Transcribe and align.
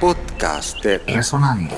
Podcast 0.00 0.82
de 0.82 0.96
Resonando. 0.96 1.74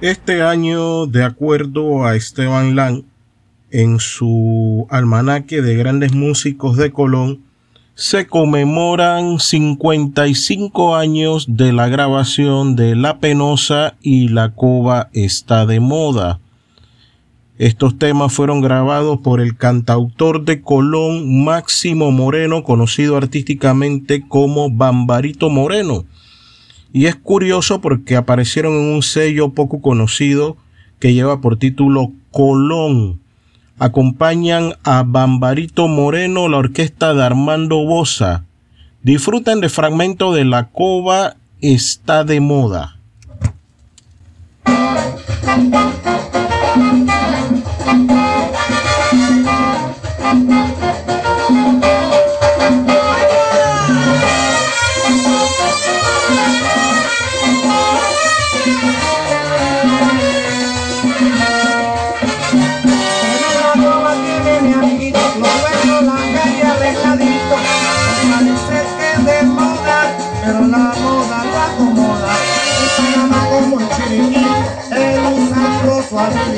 Este 0.00 0.42
año, 0.42 1.06
de 1.06 1.22
acuerdo 1.22 2.04
a 2.04 2.16
Esteban 2.16 2.74
Lang, 2.74 3.04
en 3.70 4.00
su 4.00 4.88
almanaque 4.90 5.62
de 5.62 5.76
grandes 5.76 6.12
músicos 6.12 6.76
de 6.76 6.90
Colón, 6.90 7.44
se 7.94 8.26
conmemoran 8.26 9.38
55 9.38 10.96
años 10.96 11.46
de 11.48 11.72
la 11.72 11.86
grabación 11.86 12.74
de 12.74 12.96
La 12.96 13.20
Penosa 13.20 13.94
y 14.02 14.26
La 14.26 14.56
Cova 14.56 15.08
está 15.12 15.66
de 15.66 15.78
moda. 15.78 16.40
Estos 17.58 17.98
temas 17.98 18.32
fueron 18.32 18.60
grabados 18.60 19.18
por 19.18 19.40
el 19.40 19.56
cantautor 19.56 20.44
de 20.44 20.62
Colón 20.62 21.42
Máximo 21.42 22.12
Moreno, 22.12 22.62
conocido 22.62 23.16
artísticamente 23.16 24.24
como 24.28 24.70
Bambarito 24.70 25.50
Moreno. 25.50 26.04
Y 26.92 27.06
es 27.06 27.16
curioso 27.16 27.80
porque 27.80 28.14
aparecieron 28.14 28.74
en 28.74 28.94
un 28.94 29.02
sello 29.02 29.48
poco 29.50 29.82
conocido 29.82 30.56
que 31.00 31.14
lleva 31.14 31.40
por 31.40 31.58
título 31.58 32.12
Colón. 32.30 33.20
Acompañan 33.80 34.74
a 34.84 35.02
Bambarito 35.04 35.88
Moreno 35.88 36.46
la 36.46 36.58
orquesta 36.58 37.12
de 37.12 37.24
Armando 37.24 37.84
Bosa. 37.84 38.44
Disfruten 39.02 39.60
de 39.60 39.68
fragmento 39.68 40.32
de 40.32 40.44
La 40.44 40.68
Cova 40.68 41.34
está 41.60 42.22
de 42.22 42.38
moda. 42.40 42.98
감사합니다. 76.28 76.57